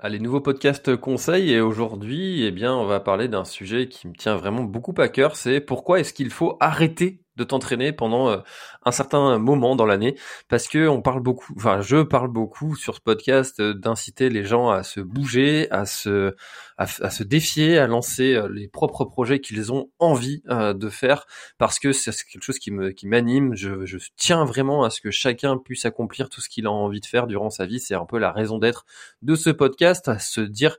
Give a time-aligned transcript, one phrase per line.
[0.00, 4.12] Allez, nouveau podcast conseil et aujourd'hui, eh bien, on va parler d'un sujet qui me
[4.12, 8.38] tient vraiment beaucoup à cœur, c'est pourquoi est-ce qu'il faut arrêter de t'entraîner pendant euh,
[8.84, 10.16] un certain moment dans l'année.
[10.48, 14.44] Parce que on parle beaucoup enfin je parle beaucoup sur ce podcast euh, d'inciter les
[14.44, 16.34] gens à se bouger à se
[16.76, 21.26] à, se défier à lancer euh, les propres projets qu'ils ont envie de faire.
[21.58, 23.54] Parce que c'est quelque chose qui me qui m'anime.
[23.54, 27.00] Je, je tiens vraiment à ce que chacun puisse accomplir tout ce qu'il a envie
[27.00, 27.78] de faire durant sa vie.
[27.78, 28.84] C'est un peu la raison d'être
[29.22, 30.78] de ce podcast à se dire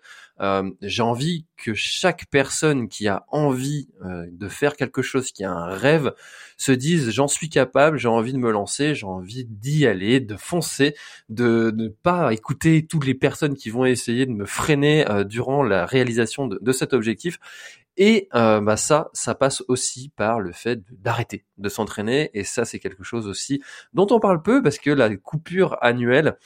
[0.81, 5.75] j'ai envie que chaque personne qui a envie de faire quelque chose, qui a un
[5.75, 6.13] rêve,
[6.59, 10.35] se dise j'en suis capable, j'ai envie de me lancer, j'ai envie d'y aller, de
[10.35, 10.93] foncer,
[11.29, 15.63] de ne pas écouter toutes les personnes qui vont essayer de me freiner euh, durant
[15.63, 17.39] la réalisation de, de, cet objectif.
[18.01, 22.29] Et bah ça, ça passe aussi par le fait d'arrêter de s'entraîner.
[22.33, 26.37] Et ça, c'est quelque chose aussi dont on parle peu parce que la coupure annuelle,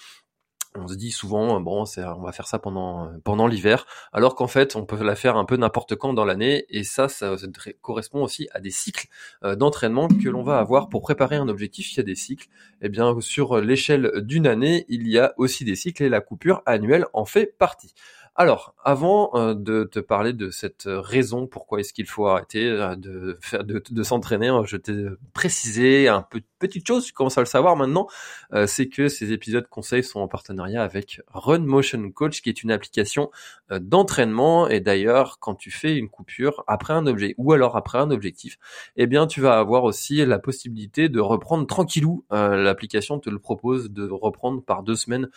[0.75, 4.47] on se dit souvent bon c'est on va faire ça pendant pendant l'hiver alors qu'en
[4.47, 7.35] fait on peut la faire un peu n'importe quand dans l'année et ça, ça,
[7.81, 9.07] correspond aussi à des cycles
[9.44, 11.94] euh, d'entraînement que l'on va avoir pour préparer un objectif.
[11.94, 12.47] Il y a des cycles
[12.81, 16.21] et eh bien sur l'échelle d'une année il y a aussi des cycles et la
[16.21, 17.94] coupure annuelle en fait partie
[18.36, 22.96] alors, avant euh, de te parler de cette raison pourquoi est-ce qu'il faut arrêter euh,
[22.96, 27.46] de de, de s'entraîner, je t'ai précisé un peu petite chose, tu commences à le
[27.46, 28.07] savoir maintenant,
[28.53, 32.63] euh, c'est que ces épisodes conseils sont en partenariat avec Run Motion Coach, qui est
[32.63, 33.31] une application
[33.72, 34.69] euh, d'entraînement.
[34.69, 38.57] Et d'ailleurs, quand tu fais une coupure après un objet ou alors après un objectif,
[38.96, 42.25] eh bien, tu vas avoir aussi la possibilité de reprendre tranquillou.
[42.31, 45.30] Euh, l'application te le propose de reprendre par deux semaines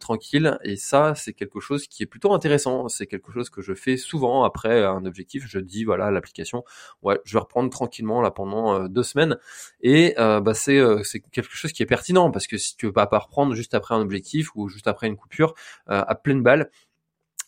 [0.00, 0.58] tranquille.
[0.64, 2.43] Et ça, c'est quelque chose qui est plutôt intéressant.
[2.88, 5.44] C'est quelque chose que je fais souvent après un objectif.
[5.48, 6.64] Je dis voilà l'application,
[7.02, 9.36] ouais, je vais reprendre tranquillement là pendant deux semaines.
[9.82, 12.92] Et bah c'est euh, c'est quelque chose qui est pertinent parce que si tu veux
[12.92, 15.54] pas reprendre juste après un objectif ou juste après une coupure
[15.90, 16.70] euh, à pleine balle,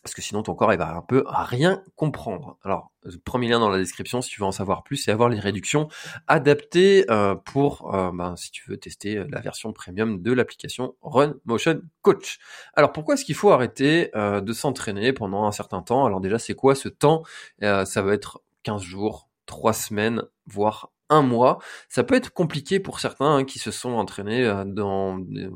[0.06, 2.58] parce que sinon ton corps il va un peu rien comprendre.
[2.62, 2.92] Alors,
[3.24, 5.88] premier lien dans la description si tu veux en savoir plus, c'est avoir les réductions
[6.28, 11.82] adaptées euh, pour, ben, si tu veux tester la version premium de l'application Run Motion
[12.02, 12.38] Coach.
[12.74, 16.06] Alors, pourquoi est-ce qu'il faut arrêter de s'entraîner pendant un certain temps?
[16.06, 17.24] Alors déjà, c'est quoi ce temps?
[17.60, 21.58] Ça va être 15 jours, 3 semaines, voire un mois.
[21.88, 25.50] Ça peut être compliqué pour certains hein, qui se sont entraînés euh, dans euh,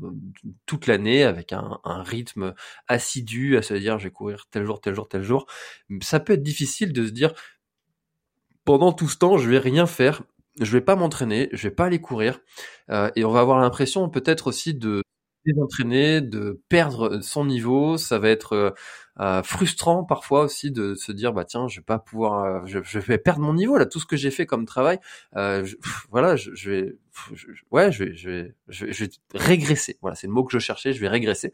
[0.65, 2.53] toute l'année avec un, rythme
[2.87, 5.45] assidu à se dire je vais courir tel jour, tel jour, tel jour.
[6.01, 7.33] Ça peut être difficile de se dire
[8.65, 10.23] pendant tout ce temps je vais rien faire,
[10.59, 12.39] je vais pas m'entraîner, je vais pas aller courir
[12.89, 15.03] euh, et on va avoir l'impression peut-être aussi de
[15.45, 18.73] désentraîner, de perdre son niveau, ça va être
[19.19, 22.97] euh, frustrant parfois aussi de se dire bah tiens je vais pas pouvoir euh, je,
[22.97, 24.99] vais perdre mon niveau là tout ce que j'ai fait comme travail
[25.35, 25.67] euh,
[26.09, 26.95] voilà je, vais
[27.71, 29.97] ouais je vais, je vais je vais régresser.
[30.01, 31.53] Voilà c'est le mot que je cherchais je vais régresser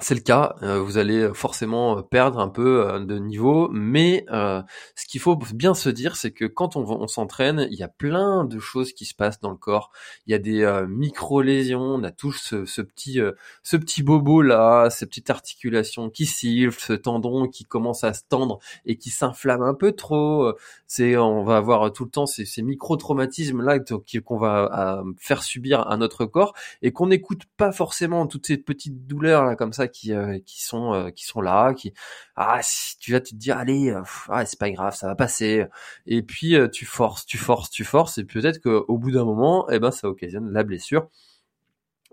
[0.00, 4.60] c'est le cas, euh, vous allez forcément perdre un peu euh, de niveau, mais euh,
[4.96, 8.44] ce qu'il faut bien se dire, c'est que quand on, s'entraîne, il y a plein
[8.44, 9.92] de choses qui se passent dans le corps.
[10.26, 13.20] Il y a des micro-lésions, on a tous ce, petit,
[13.62, 18.22] ce petit bobo là, ces petites articulations qui sifflent, ce tendon qui commence à se
[18.28, 20.52] tendre et qui s'inflamme un peu trop.
[20.88, 25.86] C'est, on va avoir tout le temps ces, ces micro-traumatismes là qu'on va faire subir
[25.88, 29.83] à notre corps et qu'on n'écoute pas forcément toutes ces petites douleurs là comme ça
[29.88, 31.92] qui euh, euh, qui sont là, qui
[32.36, 32.60] ah
[33.00, 35.64] tu vas te dire allez euh, ah, c'est pas grave, ça va passer.
[36.06, 39.78] Et puis tu forces, tu forces, tu forces et peut-être qu'au bout d'un moment, eh
[39.78, 41.08] ben ça occasionne la blessure.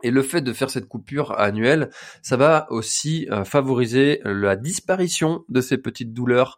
[0.04, 1.92] Et le fait de faire cette coupure annuelle,
[2.24, 6.58] ça va aussi favoriser la disparition de ces petites douleurs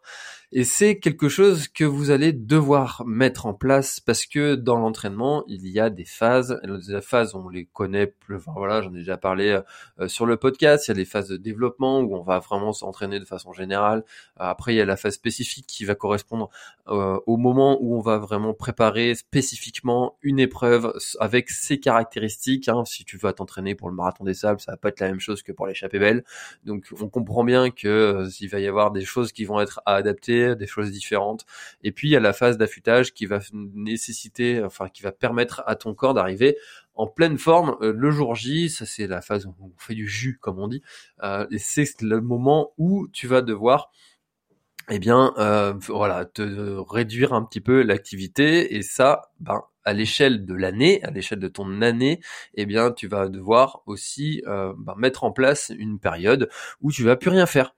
[0.56, 5.42] Et c'est quelque chose que vous allez devoir mettre en place parce que dans l'entraînement,
[5.48, 6.60] il y a des phases.
[6.62, 8.38] Les phases, on les connaît plus.
[8.54, 9.60] Voilà, j'en ai déjà parlé
[9.98, 10.86] euh, sur le podcast.
[10.86, 14.04] Il y a les phases de développement où on va vraiment s'entraîner de façon générale.
[14.36, 16.50] après, il y a la phase spécifique qui va correspondre
[16.86, 22.68] euh, au moment où on va vraiment préparer spécifiquement une épreuve avec ses caractéristiques.
[22.68, 22.84] Hein.
[22.84, 25.18] Si tu vas t'entraîner pour le marathon des sables, ça va pas être la même
[25.18, 26.22] chose que pour l'échappée belle.
[26.64, 29.80] Donc, on comprend bien que euh, il va y avoir des choses qui vont être
[29.84, 31.46] à adapter des choses différentes.
[31.82, 35.62] Et puis il y a la phase d'affûtage qui va nécessiter, enfin qui va permettre
[35.66, 36.56] à ton corps d'arriver
[36.94, 38.68] en pleine forme euh, le jour J.
[38.70, 40.82] Ça c'est la phase où on fait du jus comme on dit.
[41.22, 43.90] Euh, et c'est le moment où tu vas devoir
[44.90, 46.42] eh bien, euh, voilà, te
[46.90, 51.48] réduire un petit peu l'activité et ça, ben, à l'échelle de l'année, à l'échelle de
[51.48, 52.20] ton année,
[52.54, 56.48] eh bien, tu vas devoir aussi euh, bah, mettre en place une période
[56.80, 57.74] où tu vas plus rien faire.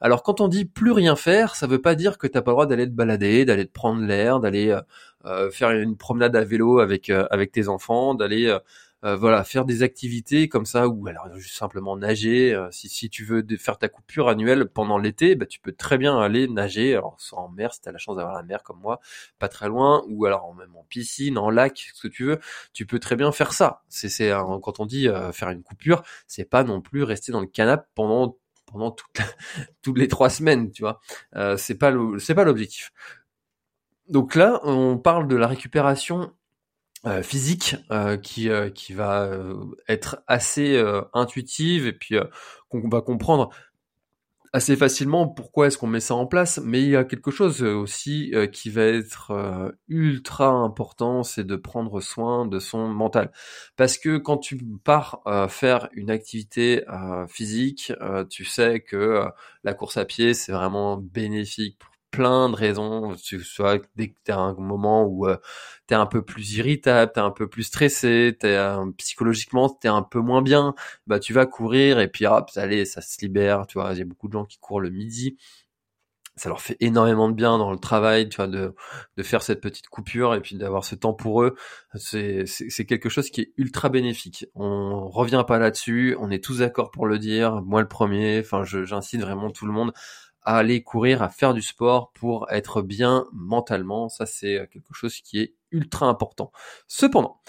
[0.00, 2.54] Alors, quand on dit plus rien faire, ça veut pas dire que t'as pas le
[2.54, 4.80] droit d'aller te balader, d'aller te prendre l'air, d'aller euh,
[5.26, 8.56] euh, faire une promenade à vélo avec avec tes enfants, d'aller
[9.04, 12.54] euh, voilà, faire des activités comme ça ou alors juste simplement nager.
[12.54, 15.98] Euh, si, si tu veux faire ta coupure annuelle pendant l'été, bah, tu peux très
[15.98, 16.94] bien aller nager.
[16.94, 19.00] Alors soit en mer, si tu as la chance d'avoir la mer comme moi,
[19.38, 22.40] pas très loin, ou alors même en piscine, en lac, ce que tu veux,
[22.72, 23.82] tu peux très bien faire ça.
[23.88, 24.30] C'est c'est
[24.62, 27.86] quand on dit euh, faire une coupure, c'est pas non plus rester dans le canapé
[27.94, 28.36] pendant
[28.66, 28.94] pendant
[29.82, 31.00] toutes les trois semaines, tu vois.
[31.36, 32.92] Euh, c'est pas c'est pas l'objectif.
[34.08, 36.32] Donc là, on parle de la récupération
[37.06, 39.30] euh, physique euh, qui euh, qui va
[39.88, 40.78] être assez
[41.14, 42.16] intuitive et puis
[42.68, 43.48] qu'on va comprendre
[44.52, 46.60] assez facilement pourquoi est-ce qu'on met ça en place.
[46.62, 49.32] Mais il y a quelque chose aussi qui va être
[49.88, 53.32] ultra important c'est de prendre soin de son mental.
[53.76, 56.84] Parce que quand tu pars faire une activité
[57.28, 57.92] physique
[58.28, 59.24] tu sais que
[59.64, 61.78] la course à pied c'est vraiment bénéfique
[62.10, 63.14] plein de raisons.
[63.16, 65.36] Tu soit dès que tu as un moment où euh,
[65.88, 69.68] tu es un peu plus irritable, tu es un peu plus stressé, t'es euh, psychologiquement
[69.68, 70.74] tu es un peu moins bien,
[71.06, 74.02] bah tu vas courir et puis hop, allez, ça se libère, tu vois, il y
[74.02, 75.36] a beaucoup de gens qui courent le midi.
[76.36, 78.74] Ça leur fait énormément de bien dans le travail, tu vois, de,
[79.16, 81.54] de faire cette petite coupure et puis d'avoir ce temps pour eux.
[81.96, 84.46] C'est, c'est, quelque chose qui est ultra bénéfique.
[84.54, 88.64] On revient pas là-dessus, on est tous d'accord pour le dire, moi le premier, enfin
[88.64, 89.92] j'incite vraiment tout le monde
[90.42, 94.08] à aller courir, à faire du sport pour être bien mentalement.
[94.08, 96.52] Ça, c'est quelque chose qui est ultra important.
[96.88, 97.40] Cependant,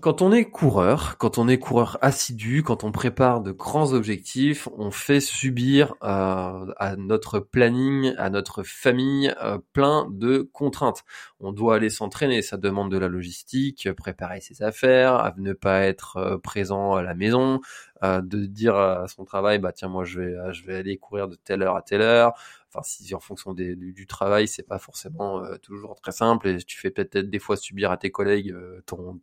[0.00, 4.68] quand on est coureur, quand on est coureur assidu, quand on prépare de grands objectifs,
[4.76, 11.04] on fait subir euh, à notre planning, à notre famille, euh, plein de contraintes.
[11.40, 16.16] On doit aller s'entraîner, ça demande de la logistique, préparer ses affaires, ne pas être
[16.16, 17.60] euh, présent à la maison,
[18.02, 21.34] de dire à son travail, bah tiens moi je vais je vais aller courir de
[21.34, 22.32] telle heure à telle heure,
[22.68, 26.58] enfin si en fonction des, du, travail c'est pas forcément euh, toujours très simple et
[26.58, 29.20] tu fais peut-être des fois subir à tes collègues euh, ton,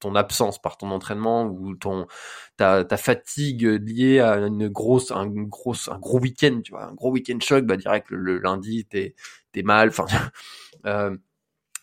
[0.00, 2.06] ton absence par ton entraînement ou ton
[2.56, 6.94] ta, ta fatigue liée à une grosse un grosse un gros week-end tu vois un
[6.94, 9.14] gros week-end choc bah direct le, lundi t'es
[9.52, 10.06] t'es mal enfin
[10.86, 11.16] euh,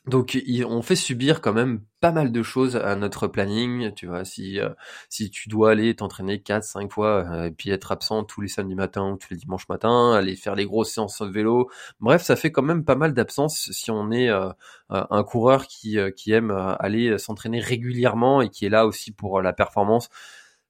[0.10, 4.26] donc on fait subir quand même pas mal de choses à notre planning, tu vois,
[4.26, 4.70] si euh,
[5.10, 8.48] si tu dois aller t'entraîner 4 5 fois euh, et puis être absent tous les
[8.48, 11.70] samedis matins ou tous les dimanches matins, aller faire les grosses séances de vélo.
[12.00, 14.50] Bref, ça fait quand même pas mal d'absence si on est euh,
[14.90, 19.54] un coureur qui qui aime aller s'entraîner régulièrement et qui est là aussi pour la
[19.54, 20.10] performance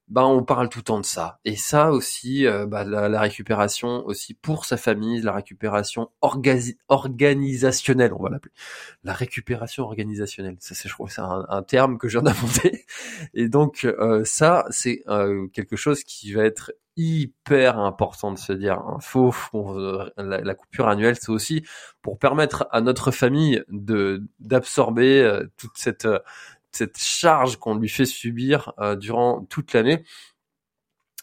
[0.09, 1.39] bah on parle tout le temps de ça.
[1.45, 8.23] Et ça aussi, euh, bah, la, récupération aussi pour sa famille, la récupération organisationnelle, on
[8.23, 8.53] va l'appeler.
[9.03, 12.85] La récupération organisationnelle, ça c'est je crois c'est un, terme que je viens d'inventer.
[13.35, 18.51] Et donc euh, ça c'est euh, quelque chose qui va être hyper important de se
[18.51, 18.80] dire.
[18.80, 19.31] Hein, faut,
[20.18, 21.63] la, la, coupure annuelle, c'est aussi
[22.01, 26.07] pour permettre à notre famille de d'absorber toute cette
[26.71, 30.04] cette charge qu'on lui fait subir euh, durant toute l'année.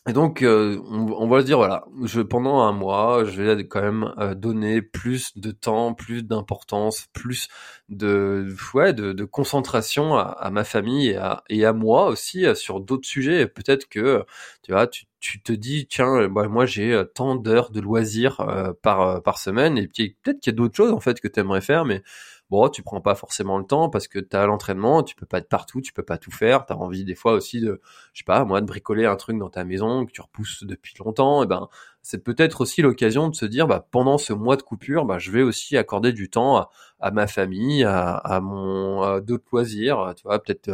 [0.09, 3.83] Et donc, euh, on, va se dire, voilà, je, pendant un mois, je vais quand
[3.83, 7.49] même euh, donner plus de temps, plus d'importance, plus
[7.89, 13.09] de, ouais, de, concentration à, ma famille et à, et à moi aussi sur d'autres
[13.09, 13.49] sujets.
[13.49, 14.25] Peut-être que,
[14.63, 18.47] tu vois, tu, tu te dis, tiens, bah, moi j'ai tant d'heures de loisirs
[18.83, 21.41] par, par semaine, et puis peut-être qu'il y a d'autres choses en fait que tu
[21.41, 22.05] aimerais faire, mais
[22.51, 25.39] bon, tu prends pas forcément le temps parce que tu as l'entraînement, tu peux pas
[25.39, 27.81] être partout, tu peux pas tout faire, tu as envie des fois aussi de
[28.13, 30.95] je sais pas, moi de bricoler un truc dans ta maison que tu repousses depuis
[30.99, 31.69] longtemps, et ben
[32.03, 35.31] c'est peut-être aussi l'occasion de se dire bah pendant ce mois de coupure, bah je
[35.33, 36.69] vais aussi accorder du temps
[37.01, 40.69] à, ma famille, à, à mon d'autres loisirs, tu vois, peut-être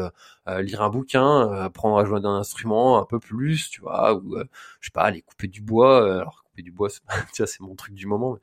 [0.49, 4.37] euh, lire un bouquin, apprendre à jouer d'un instrument un peu plus, tu vois, ou
[4.37, 4.45] euh,
[4.81, 6.89] je sais pas, aller couper du bois, alors du bois,
[7.33, 8.37] c'est mon truc du moment.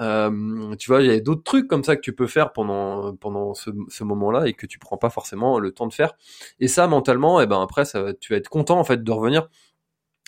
[0.00, 3.14] Euh, tu vois, il y a d'autres trucs comme ça que tu peux faire pendant
[3.14, 6.14] pendant ce, ce moment-là et que tu prends pas forcément le temps de faire.
[6.58, 9.12] Et ça, mentalement, et eh ben après, ça, tu vas être content en fait de
[9.12, 9.48] revenir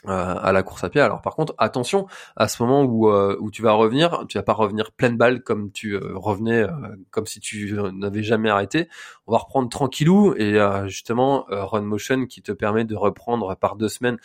[0.06, 1.00] euh, à la course à pied.
[1.00, 4.42] Alors par contre, attention à ce moment où euh, où tu vas revenir, tu vas
[4.42, 6.66] pas revenir pleine balle comme tu euh, revenais
[7.10, 8.90] comme si tu n'avais jamais arrêté.
[9.26, 13.88] On va reprendre tranquillou et justement Run Motion qui te permet de reprendre par deux
[13.88, 14.18] semaines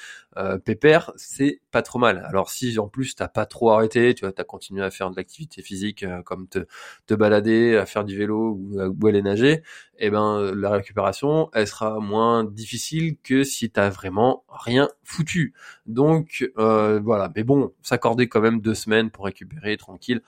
[0.64, 2.26] pépère, c'est pas trop mal.
[2.28, 5.16] Alors si en plus t'as pas trop arrêté, tu vois, t'as continué à faire de
[5.16, 6.66] l'activité physique comme te
[7.08, 9.64] te balader, à faire du vélo ou, ou aller nager,
[9.98, 15.54] eh ben la récupération elle sera moins difficile que si t'as vraiment rien foutu.
[15.86, 20.22] Donc euh, voilà, mais bon, s'accorder quand même deux semaines pour récupérer tranquille,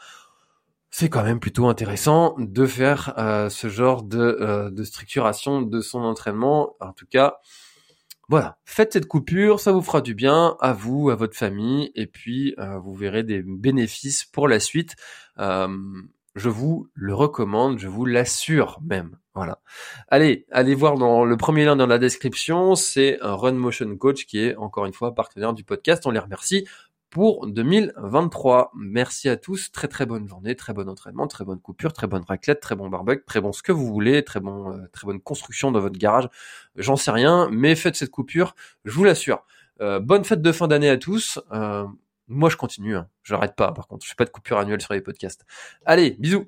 [0.89, 5.81] c'est quand même plutôt intéressant de faire euh, ce genre de, euh, de structuration de
[5.81, 6.75] son entraînement.
[6.81, 7.37] En tout cas,
[8.29, 12.07] voilà, faites cette coupure, ça vous fera du bien à vous, à votre famille, et
[12.07, 14.95] puis vous verrez des bénéfices pour la suite
[16.35, 19.17] je vous le recommande, je vous l'assure même.
[19.33, 19.59] Voilà.
[20.09, 24.25] Allez, allez voir dans le premier lien dans la description, c'est un Run Motion Coach
[24.25, 26.05] qui est encore une fois partenaire du podcast.
[26.05, 26.67] On les remercie
[27.11, 28.71] pour 2023.
[28.73, 32.23] Merci à tous, très très bonne journée, très bon entraînement, très bonne coupure, très bonne
[32.23, 35.19] raclette, très bon barbecue, très bon ce que vous voulez, très bon euh, très bonne
[35.19, 36.29] construction dans votre garage.
[36.75, 39.45] J'en sais rien, mais faites cette coupure, je vous l'assure.
[39.81, 41.39] Euh, bonne fête de fin d'année à tous.
[41.51, 41.85] Euh,
[42.27, 42.95] moi, je continue.
[42.95, 43.09] Hein.
[43.23, 44.05] Je n'arrête pas, par contre.
[44.05, 45.45] Je fais pas de coupure annuelle sur les podcasts.
[45.85, 46.47] Allez, bisous